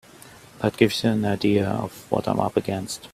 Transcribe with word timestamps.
That 0.63 0.77
gives 0.77 1.03
you 1.03 1.11
an 1.11 1.25
idea 1.25 1.67
of 1.69 2.09
what 2.11 2.27
I'm 2.27 2.39
up 2.39 2.57
against. 2.57 3.07